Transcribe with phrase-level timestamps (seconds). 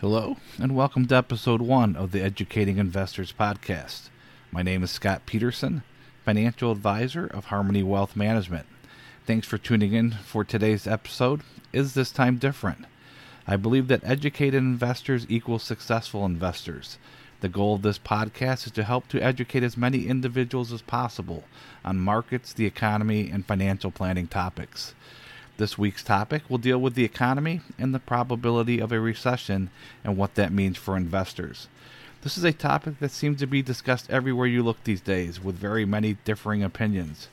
[0.00, 4.10] Hello, and welcome to episode one of the Educating Investors podcast.
[4.52, 5.82] My name is Scott Peterson,
[6.24, 8.66] financial advisor of Harmony Wealth Management.
[9.26, 11.40] Thanks for tuning in for today's episode.
[11.72, 12.84] Is this time different?
[13.44, 16.96] I believe that educated investors equal successful investors.
[17.40, 21.42] The goal of this podcast is to help to educate as many individuals as possible
[21.84, 24.94] on markets, the economy, and financial planning topics.
[25.58, 29.70] This week's topic will deal with the economy and the probability of a recession
[30.04, 31.66] and what that means for investors.
[32.22, 35.56] This is a topic that seems to be discussed everywhere you look these days, with
[35.56, 37.26] very many differing opinions.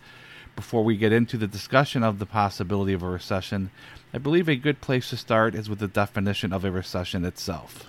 [0.55, 3.69] Before we get into the discussion of the possibility of a recession,
[4.11, 7.85] I believe a good place to start is with the definition of a recession itself.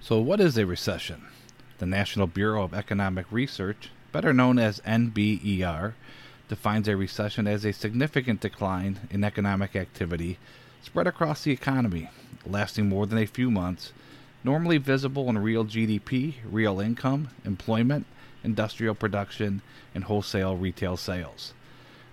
[0.00, 1.26] So, what is a recession?
[1.78, 5.94] The National Bureau of Economic Research, better known as NBER,
[6.48, 10.38] defines a recession as a significant decline in economic activity
[10.82, 12.10] spread across the economy,
[12.46, 13.92] lasting more than a few months,
[14.44, 18.06] normally visible in real GDP, real income, employment,
[18.42, 19.62] industrial production,
[19.94, 21.54] and wholesale retail sales.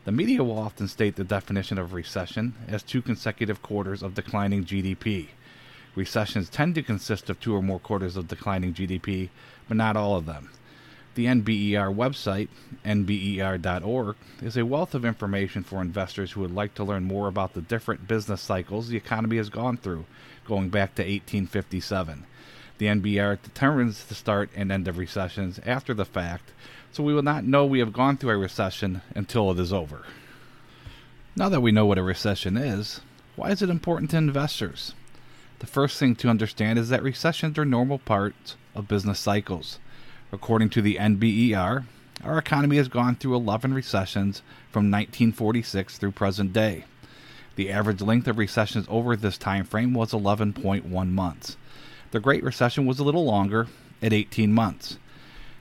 [0.05, 4.65] The media will often state the definition of recession as two consecutive quarters of declining
[4.65, 5.27] GDP.
[5.93, 9.29] Recessions tend to consist of two or more quarters of declining GDP,
[9.67, 10.49] but not all of them.
[11.13, 12.47] The NBER website,
[12.85, 17.53] nber.org, is a wealth of information for investors who would like to learn more about
[17.53, 20.05] the different business cycles the economy has gone through,
[20.45, 22.25] going back to 1857.
[22.77, 26.53] The NBER determines the start and end of recessions after the fact,
[26.93, 30.05] so we will not know we have gone through a recession until it is over.
[31.35, 33.01] Now that we know what a recession is,
[33.35, 34.93] why is it important to investors?
[35.59, 39.77] The first thing to understand is that recessions are normal parts of business cycles.
[40.33, 41.83] According to the NBER,
[42.23, 46.85] our economy has gone through 11 recessions from 1946 through present day.
[47.57, 51.57] The average length of recessions over this time frame was 11.1 months.
[52.11, 53.67] The Great Recession was a little longer,
[54.01, 54.97] at 18 months.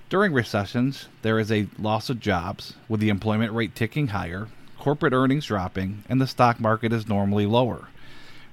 [0.09, 4.47] During recessions, there is a loss of jobs, with the employment rate ticking higher,
[4.79, 7.89] corporate earnings dropping, and the stock market is normally lower.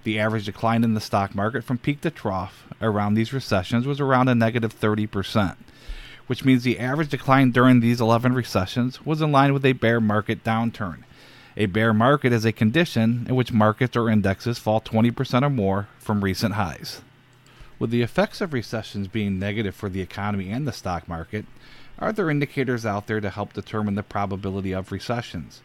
[0.03, 3.99] The average decline in the stock market from peak to trough around these recessions was
[3.99, 5.57] around a negative 30%
[6.27, 9.99] which means the average decline during these 11 recessions was in line with a bear
[9.99, 11.03] market downturn.
[11.55, 15.87] A bear market is a condition in which markets or indexes fall 20% or more
[15.97, 17.01] from recent highs.
[17.79, 21.45] With the effects of recessions being negative for the economy and the stock market,
[21.99, 25.61] are there indicators out there to help determine the probability of recessions?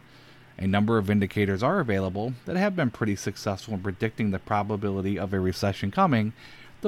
[0.59, 5.19] A number of indicators are available that have been pretty successful in predicting the probability
[5.19, 6.33] of a recession coming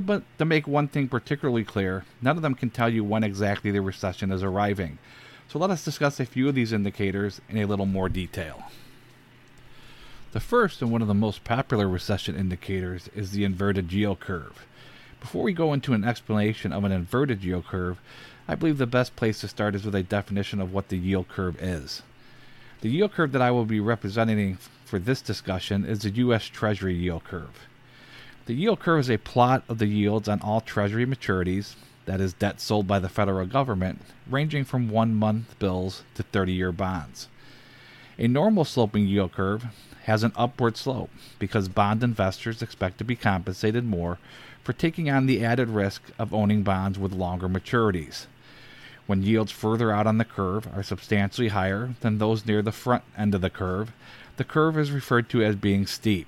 [0.00, 3.70] but to make one thing particularly clear, none of them can tell you when exactly
[3.70, 4.98] the recession is arriving.
[5.48, 8.64] So let us discuss a few of these indicators in a little more detail.
[10.32, 14.66] The first and one of the most popular recession indicators is the inverted yield curve.
[15.20, 18.00] Before we go into an explanation of an inverted yield curve,
[18.48, 21.28] I believe the best place to start is with a definition of what the yield
[21.28, 22.02] curve is.
[22.80, 26.46] The yield curve that I will be representing for this discussion is the U.S.
[26.46, 27.68] Treasury yield curve.
[28.46, 32.34] The yield curve is a plot of the yields on all Treasury maturities, that is,
[32.34, 37.28] debt sold by the federal government, ranging from one month bills to 30 year bonds.
[38.18, 39.64] A normal sloping yield curve
[40.02, 44.18] has an upward slope because bond investors expect to be compensated more
[44.62, 48.26] for taking on the added risk of owning bonds with longer maturities.
[49.06, 53.04] When yields further out on the curve are substantially higher than those near the front
[53.16, 53.92] end of the curve,
[54.36, 56.26] the curve is referred to as being steep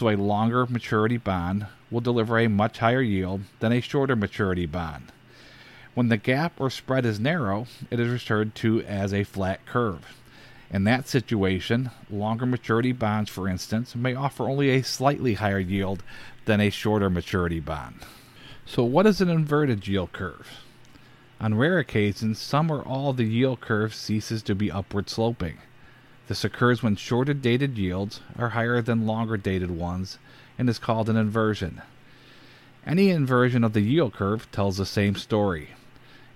[0.00, 4.64] so a longer maturity bond will deliver a much higher yield than a shorter maturity
[4.64, 5.12] bond.
[5.92, 10.16] When the gap or spread is narrow, it is referred to as a flat curve.
[10.70, 16.02] In that situation, longer maturity bonds, for instance, may offer only a slightly higher yield
[16.46, 17.96] than a shorter maturity bond.
[18.64, 20.48] So, what is an inverted yield curve?
[21.38, 25.58] On rare occasions, some or all of the yield curve ceases to be upward sloping.
[26.30, 30.16] This occurs when shorter dated yields are higher than longer dated ones
[30.56, 31.82] and is called an inversion.
[32.86, 35.70] Any inversion of the yield curve tells the same story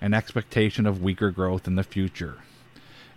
[0.01, 2.39] an expectation of weaker growth in the future.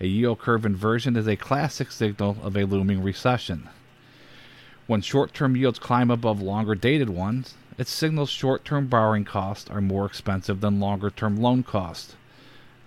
[0.00, 3.68] A yield curve inversion is a classic signal of a looming recession.
[4.86, 9.68] When short term yields climb above longer dated ones, it signals short term borrowing costs
[9.68, 12.14] are more expensive than longer term loan costs.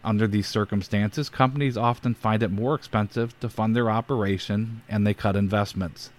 [0.04, 5.14] Under these circumstances, companies often find it more expensive to fund their operation and they
[5.14, 6.10] cut investments.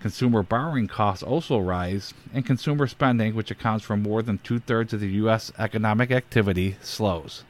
[0.00, 4.92] Consumer borrowing costs also rise, and consumer spending, which accounts for more than two thirds
[4.92, 5.52] of the U.S.
[5.56, 7.44] economic activity, slows.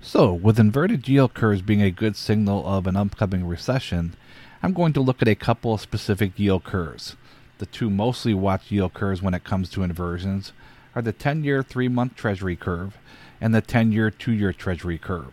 [0.00, 4.14] So, with inverted yield curves being a good signal of an upcoming recession,
[4.62, 7.16] I'm going to look at a couple of specific yield curves
[7.58, 10.52] The two mostly watched yield curves when it comes to inversions
[10.94, 12.96] are the 10 year 3 month Treasury curve
[13.40, 15.32] and the 10 year 2 year Treasury curve.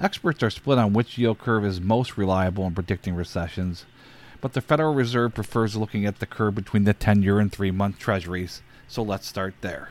[0.00, 3.84] Experts are split on which yield curve is most reliable in predicting recessions,
[4.40, 7.70] but the Federal Reserve prefers looking at the curve between the 10 year and 3
[7.70, 9.90] month Treasuries, so let's start there.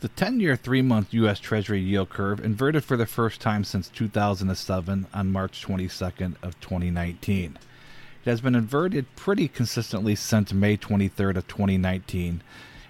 [0.00, 1.40] The 10 year 3 month U.S.
[1.40, 7.58] Treasury yield curve inverted for the first time since 2007 on March 22nd of 2019.
[8.22, 12.42] It has been inverted pretty consistently since May 23rd of 2019,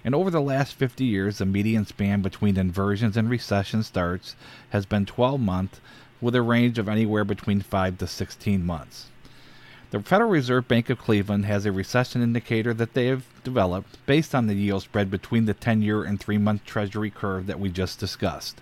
[0.03, 4.35] and over the last 50 years, the median span between inversions and recession starts
[4.71, 5.79] has been 12 months,
[6.19, 9.07] with a range of anywhere between 5 to 16 months.
[9.91, 14.35] The Federal Reserve Bank of Cleveland has a recession indicator that they have developed based
[14.35, 17.69] on the yield spread between the 10 year and 3 month Treasury curve that we
[17.69, 18.59] just discussed.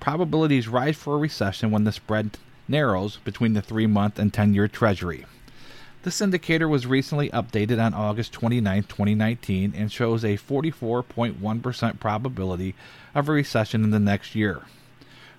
[0.00, 4.52] Probabilities rise for a recession when the spread narrows between the 3 month and 10
[4.52, 5.24] year Treasury.
[6.06, 12.76] This indicator was recently updated on August 29, 2019, and shows a 44.1% probability
[13.12, 14.62] of a recession in the next year.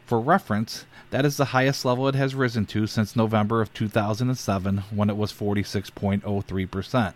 [0.06, 4.80] For reference, that is the highest level it has risen to since November of 2007
[4.92, 7.14] when it was 46.03%.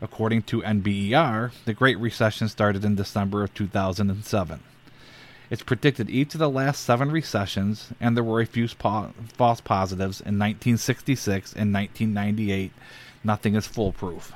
[0.00, 4.58] According to NBER, the Great Recession started in December of 2007.
[5.52, 9.60] It's predicted each of the last seven recessions, and there were a few po- false
[9.60, 12.72] positives in 1966 and 1998.
[13.22, 14.32] Nothing is foolproof.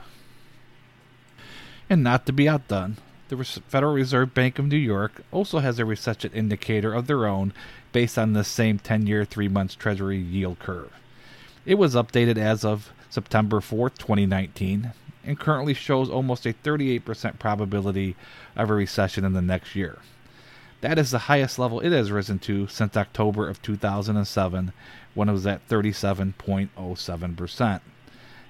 [1.89, 2.99] And not to be outdone,
[3.31, 7.55] the Federal Reserve Bank of New York also has a recession indicator of their own
[7.93, 10.93] based on the same 10 year, 3 months Treasury yield curve.
[11.65, 14.93] It was updated as of September 4, 2019,
[15.25, 18.17] and currently shows almost a 38% probability
[18.55, 19.99] of a recession in the next year.
[20.83, 24.73] That is the highest level it has risen to since October of 2007,
[25.15, 27.81] when it was at 37.07%.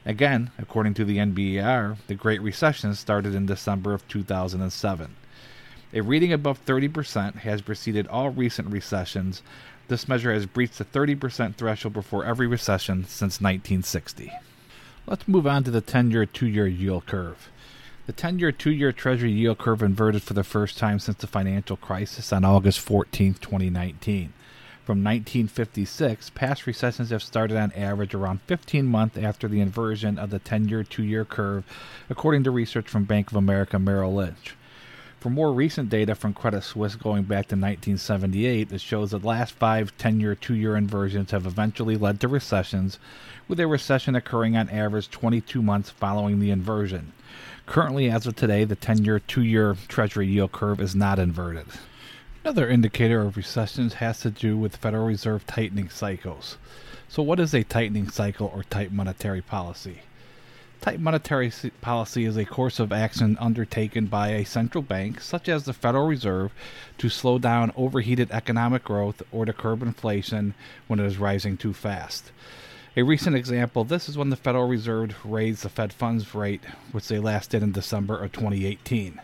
[0.05, 5.17] Again, according to the NBER, the Great Recession started in December of 2007.
[5.93, 9.43] A reading above 30% has preceded all recent recessions.
[9.89, 14.33] This measure has breached the 30% threshold before every recession since 1960.
[15.07, 17.49] Let's move on to the 10 year, 2 year yield curve.
[18.07, 21.27] The 10 year, 2 year Treasury yield curve inverted for the first time since the
[21.27, 24.33] financial crisis on August 14, 2019.
[24.85, 30.31] From 1956, past recessions have started on average around 15 months after the inversion of
[30.31, 31.65] the 10 year, 2 year curve,
[32.09, 34.55] according to research from Bank of America Merrill Lynch.
[35.19, 39.55] For more recent data from Credit Suisse going back to 1978, it shows that last
[39.55, 43.01] five 10 year, 2 year inversions have eventually led to recessions,
[43.49, 47.13] with a recession occurring on average 22 months following the inversion.
[47.67, 51.67] Currently, as of today, the 10 year, 2 year Treasury yield curve is not inverted.
[52.45, 56.59] Another indicator of recessions has to do with Federal Reserve tightening cycles.
[57.09, 60.03] So, what is a tightening cycle or tight monetary policy?
[60.81, 65.65] Tight monetary policy is a course of action undertaken by a central bank, such as
[65.65, 66.53] the Federal Reserve,
[66.99, 70.55] to slow down overheated economic growth or to curb inflation
[70.87, 72.31] when it is rising too fast.
[72.99, 77.09] A recent example this is when the Federal Reserve raised the Fed funds rate, which
[77.09, 79.21] they last did in December of 2018.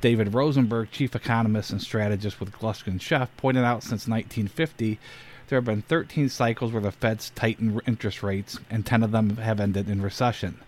[0.00, 4.98] David Rosenberg, chief economist and strategist with Gluskin Sheff, pointed out since 1950
[5.46, 9.36] there have been 13 cycles where the Fed's tightened interest rates, and 10 of them
[9.36, 10.58] have ended in recession.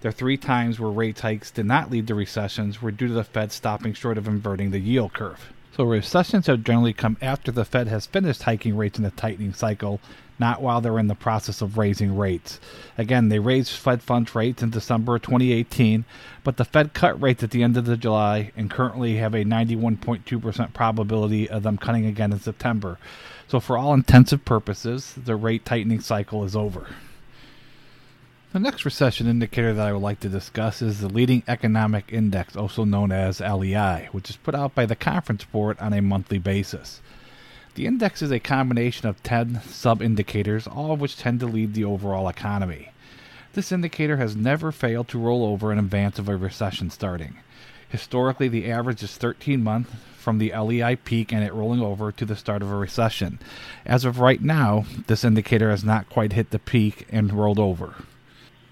[0.00, 3.14] There are three times where rate hikes did not lead to recessions were due to
[3.14, 5.52] the Fed stopping short of inverting the yield curve.
[5.78, 9.54] So recessions have generally come after the Fed has finished hiking rates in the tightening
[9.54, 10.00] cycle,
[10.36, 12.58] not while they're in the process of raising rates.
[12.98, 16.04] Again, they raised Fed funds rates in December of 2018,
[16.42, 19.44] but the Fed cut rates at the end of the July and currently have a
[19.44, 22.98] 91.2% probability of them cutting again in September.
[23.46, 26.88] So for all intensive purposes, the rate tightening cycle is over.
[28.50, 32.56] The next recession indicator that I would like to discuss is the Leading Economic Index,
[32.56, 36.38] also known as LEI, which is put out by the Conference Board on a monthly
[36.38, 37.02] basis.
[37.74, 41.74] The index is a combination of 10 sub indicators, all of which tend to lead
[41.74, 42.90] the overall economy.
[43.52, 47.36] This indicator has never failed to roll over in advance of a recession starting.
[47.90, 52.24] Historically, the average is 13 months from the LEI peak and it rolling over to
[52.24, 53.40] the start of a recession.
[53.84, 57.94] As of right now, this indicator has not quite hit the peak and rolled over.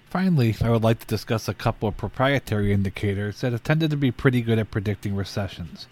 [0.09, 3.97] Finally, I would like to discuss a couple of proprietary indicators that have tended to
[3.97, 5.85] be pretty good at predicting recessions.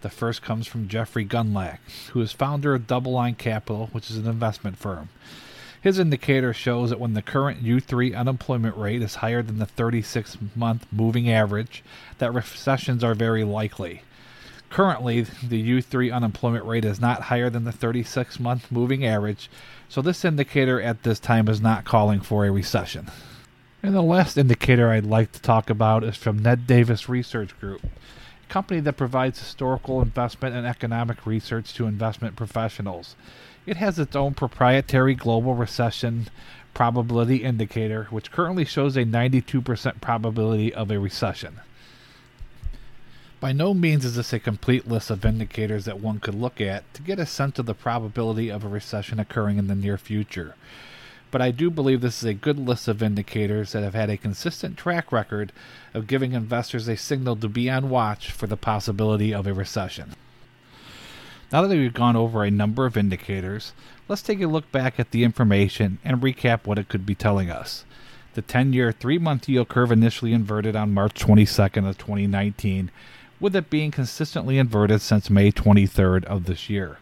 [0.00, 1.76] The first comes from Jeffrey Gundlach,
[2.12, 5.10] who is founder of DoubleLine Capital, which is an investment firm.
[5.82, 10.38] His indicator shows that when the current U3 unemployment rate is higher than the 36
[10.56, 11.84] month moving average,
[12.16, 14.04] that recessions are very likely.
[14.70, 19.50] Currently, the U3 unemployment rate is not higher than the 36 month moving average,
[19.86, 23.10] so this indicator at this time is not calling for a recession.
[23.82, 27.82] And the last indicator I'd like to talk about is from Ned Davis Research Group,
[27.82, 33.16] a company that provides historical investment and economic research to investment professionals.
[33.64, 36.28] It has its own proprietary global recession
[36.74, 41.60] probability indicator, which currently shows a 92% probability of a recession.
[43.40, 46.92] By no means is this a complete list of indicators that one could look at
[46.92, 50.54] to get a sense of the probability of a recession occurring in the near future
[51.30, 54.16] but I do believe this is a good list of indicators that have had a
[54.16, 55.52] consistent track record
[55.94, 60.14] of giving investors a signal to be on watch for the possibility of a recession.
[61.52, 63.72] Now that we've gone over a number of indicators,
[64.08, 67.50] let's take a look back at the information and recap what it could be telling
[67.50, 67.84] us.
[68.34, 72.90] The 10-year 3-month yield curve initially inverted on March 22nd of 2019,
[73.40, 76.98] with it being consistently inverted since May 23rd of this year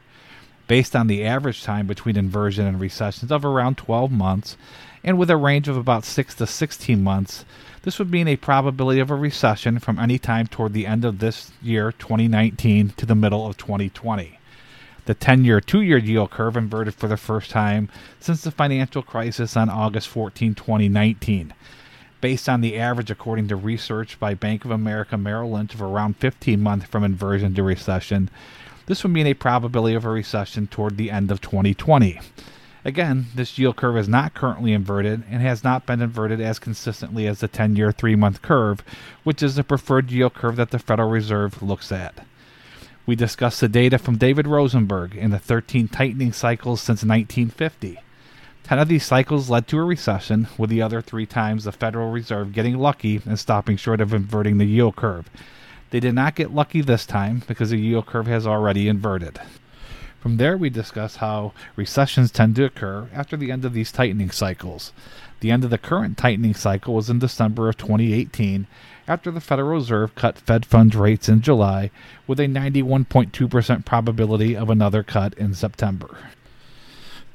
[0.69, 4.57] based on the average time between inversion and recessions of around 12 months,
[5.03, 7.45] and with a range of about 6 to 16 months.
[7.83, 11.19] This would mean a probability of a recession from any time toward the end of
[11.19, 14.39] this year, 2019, to the middle of 2020.
[15.07, 17.89] The 10 year, 2 year yield curve inverted for the first time
[18.21, 21.55] since the financial crisis on August 14, 2019.
[22.21, 26.19] Based on the average, according to research by Bank of America Merrill Lynch, of around
[26.19, 28.29] 15 months from inversion to recession,
[28.89, 32.21] this would mean a probability of a recession toward the end of 2020.
[32.87, 37.27] Again, this yield curve is not currently inverted and has not been inverted as consistently
[37.27, 38.83] as the 10 year 3 month curve,
[39.25, 42.27] which is the preferred yield curve that the Federal Reserve looks at.
[43.05, 47.99] We discussed the data from David Rosenberg in the 13 tightening cycles since 1950.
[48.65, 52.11] 10 of these cycles led to a recession, with the other three times the Federal
[52.11, 55.29] Reserve getting lucky and stopping short of inverting the yield curve.
[55.91, 59.41] They did not get lucky this time because the yield curve has already inverted.
[60.21, 64.31] From there, we discuss how recessions tend to occur after the end of these tightening
[64.31, 64.93] cycles.
[65.41, 68.67] The end of the current tightening cycle was in December of 2018
[69.07, 71.91] after the Federal Reserve cut Fed funds rates in July
[72.27, 76.19] with a 91.2% probability of another cut in September.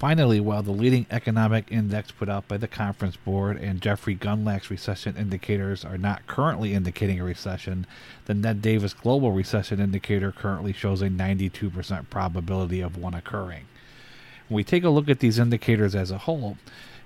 [0.03, 4.69] Finally, while the leading economic index put out by the Conference Board and Jeffrey Gundlach's
[4.69, 7.88] recession indicators are not currently indicating a recession,
[8.25, 13.63] the Ned Davis Global Recession Indicator currently shows a 92% probability of one occurring.
[14.50, 16.57] When we take a look at these indicators as a whole,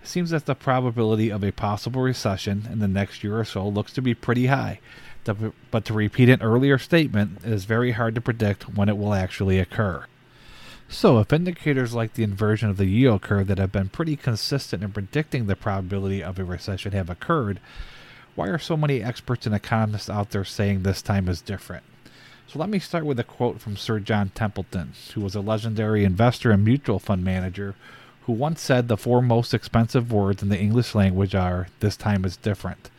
[0.02, 3.68] it seems that the probability of a possible recession in the next year or so
[3.70, 4.80] looks to be pretty high.
[5.24, 9.14] But to repeat an earlier statement, it is very hard to predict when it will
[9.14, 10.06] actually occur.
[10.90, 14.84] So, if indicators like the inversion of the yield curve that have been pretty consistent
[14.84, 17.60] in predicting the probability of a recession have occurred,
[18.36, 21.84] why are so many experts and economists out there saying this time is different?
[22.48, 26.06] So, let me start with a quote from Sir John Templeton, who was a legendary
[26.06, 27.76] investor and mutual fund manager
[28.28, 32.26] who once said the four most expensive words in the English language are, This time
[32.26, 32.90] is different.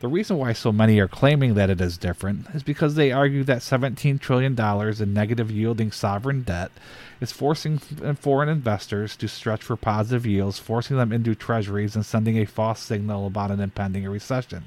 [0.00, 3.42] The reason why so many are claiming that it is different is because they argue
[3.44, 6.70] that $17 trillion in negative yielding sovereign debt
[7.18, 12.04] is forcing uh, foreign investors to stretch for positive yields, forcing them into treasuries and
[12.04, 14.64] sending a false signal about an impending recession.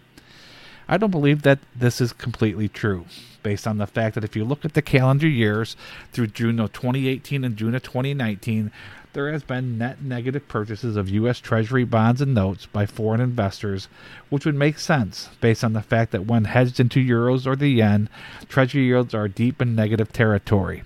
[0.87, 3.05] I don't believe that this is completely true,
[3.43, 5.75] based on the fact that if you look at the calendar years
[6.11, 8.71] through June of 2018 and June of 2019,
[9.13, 11.39] there has been net negative purchases of U.S.
[11.39, 13.87] Treasury bonds and notes by foreign investors,
[14.29, 17.69] which would make sense based on the fact that when hedged into euros or the
[17.69, 18.07] yen,
[18.47, 20.83] Treasury yields are deep in negative territory.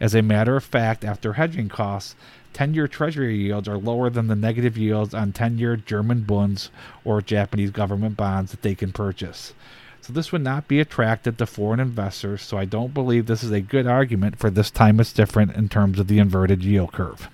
[0.00, 2.14] As a matter of fact, after hedging costs,
[2.54, 6.70] 10 year Treasury yields are lower than the negative yields on 10 year German bonds
[7.04, 9.52] or Japanese government bonds that they can purchase.
[10.00, 13.50] So this would not be attractive to foreign investors, so I don't believe this is
[13.50, 17.28] a good argument for this time it's different in terms of the inverted yield curve.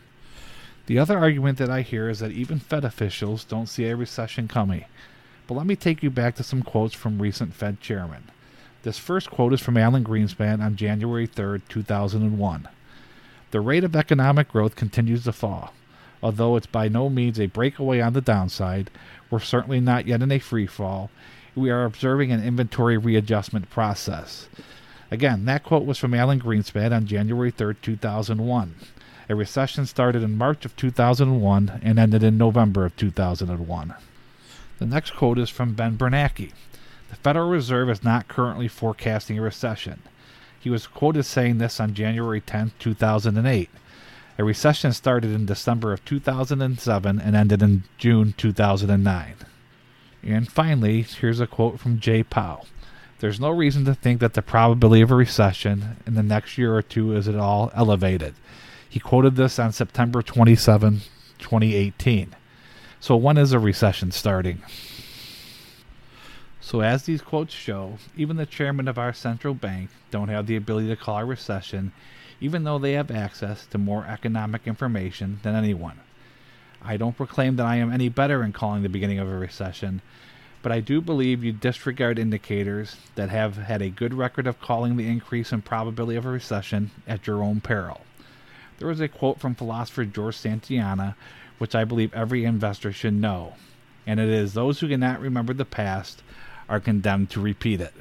[0.87, 4.49] The other argument that I hear is that even Fed officials don't see a recession
[4.49, 4.85] coming.
[5.47, 8.25] But let me take you back to some quotes from recent Fed chairmen.
[8.83, 12.69] This first quote is from Alan Greenspan on January 3, 2001.
[13.53, 15.73] The rate of economic growth continues to fall.
[16.23, 18.91] Although it's by no means a breakaway on the downside,
[19.31, 21.11] we're certainly not yet in a free fall.
[21.55, 24.49] We are observing an inventory readjustment process.
[25.11, 28.75] Again, that quote was from Alan Greenspan on January 3, 2001.
[29.29, 33.95] A recession started in March of 2001 and ended in November of 2001.
[34.79, 36.53] The next quote is from Ben Bernanke.
[37.11, 40.03] The Federal Reserve is not currently forecasting a recession.
[40.59, 43.71] He was quoted saying this on January 10, 2008.
[44.39, 49.35] A recession started in December of 2007 and ended in June 2009.
[50.23, 52.67] And finally, here's a quote from Jay Powell.
[53.19, 56.75] There's no reason to think that the probability of a recession in the next year
[56.75, 58.35] or two is at all elevated.
[58.93, 61.01] He quoted this on September 27,
[61.39, 62.37] 2018.
[63.01, 64.61] So when is a recession starting?
[66.61, 70.57] So, as these quotes show, even the chairman of our central bank don't have the
[70.57, 71.93] ability to call a recession,
[72.39, 75.99] even though they have access to more economic information than anyone.
[76.83, 80.03] I don't proclaim that I am any better in calling the beginning of a recession,
[80.61, 84.99] but I do believe you disregard indicators that have had a good record of calling
[84.99, 88.03] the increase in probability of a recession at your own peril.
[88.83, 91.15] There is a quote from philosopher George Santayana,
[91.59, 93.55] which I believe every investor should know,
[94.09, 96.21] and it is those who cannot remember the past
[96.69, 97.95] are condemned to repeat it.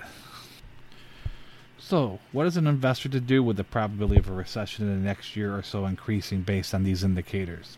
[1.77, 5.07] So, what is an investor to do with the probability of a recession in the
[5.07, 7.77] next year or so increasing based on these indicators?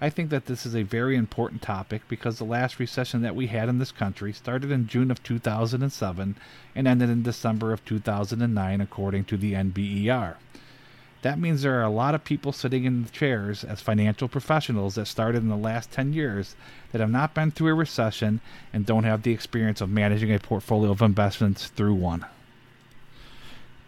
[0.00, 3.46] I think that this is a very important topic because the last recession that we
[3.46, 6.34] had in this country started in June of 2007
[6.74, 10.34] and ended in December of 2009, according to the NBER.
[11.24, 15.06] That means there are a lot of people sitting in chairs as financial professionals that
[15.06, 16.54] started in the last 10 years
[16.92, 18.42] that have not been through a recession
[18.74, 22.26] and don't have the experience of managing a portfolio of investments through one.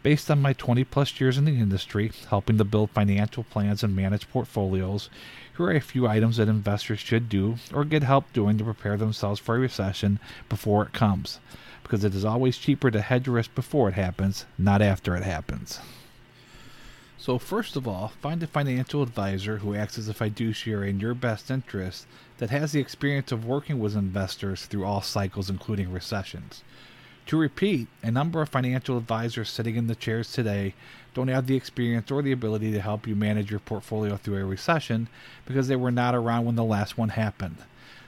[0.03, 3.95] Based on my 20 plus years in the industry, helping to build financial plans and
[3.95, 5.11] manage portfolios,
[5.59, 8.97] here are a few items that investors should do or get help doing to prepare
[8.97, 11.39] themselves for a recession before it comes,
[11.83, 15.81] because it is always cheaper to hedge risk before it happens, not after it happens.
[17.27, 21.13] So, first of all, find a financial advisor who acts as a fiduciary in your
[21.13, 22.07] best interest
[22.39, 26.63] that has the experience of working with investors through all cycles, including recessions.
[27.27, 30.75] To repeat, a number of financial advisors sitting in the chairs today
[31.15, 34.45] don't have the experience or the ability to help you manage your portfolio through a
[34.45, 35.09] recession
[35.47, 37.57] because they were not around when the last one happened.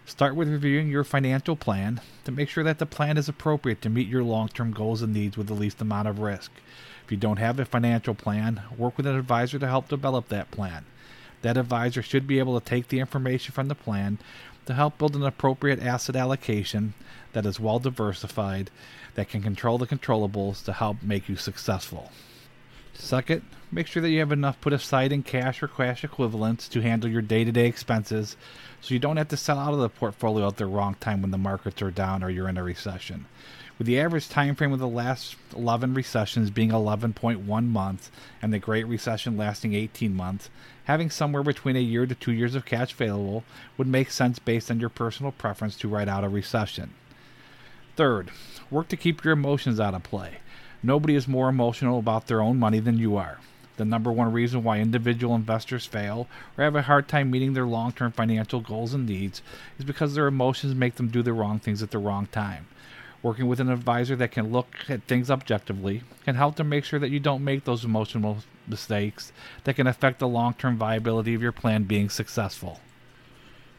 [0.07, 3.91] Start with reviewing your financial plan to make sure that the plan is appropriate to
[3.91, 6.53] meet your long term goals and needs with the least amount of risk.
[7.09, 10.51] If you don't have a financial plan, work with an advisor to help develop that
[10.51, 10.85] plan.
[11.41, 14.19] That advisor should be able to take the information from the plan
[14.67, 16.93] to help build an appropriate asset allocation
[17.33, 18.71] that is well diversified
[19.15, 22.13] that can control the controllables to help make you successful.
[22.93, 23.41] Second,
[23.73, 27.09] make sure that you have enough put aside in cash or cash equivalents to handle
[27.09, 28.37] your day to day expenses
[28.83, 31.31] so you don't have to sell out of the portfolio at the wrong time when
[31.31, 33.25] the markets are down or you're in a recession.
[33.79, 38.11] With the average time frame of the last 11 recessions being 11.1 months
[38.43, 40.51] and the Great Recession lasting 18 months,
[40.87, 43.45] having somewhere between a year to two years of cash available
[43.77, 46.91] would make sense based on your personal preference to ride out a recession.
[47.95, 48.33] Third,
[48.69, 50.39] work to keep your emotions out of play.
[50.83, 53.39] Nobody is more emotional about their own money than you are.
[53.77, 57.65] The number one reason why individual investors fail or have a hard time meeting their
[57.65, 59.41] long term financial goals and needs
[59.79, 62.67] is because their emotions make them do the wrong things at the wrong time.
[63.29, 66.99] Working with an advisor that can look at things objectively can help to make sure
[66.99, 69.33] that you don't make those emotional mistakes
[69.65, 72.81] that can affect the long term viability of your plan being successful.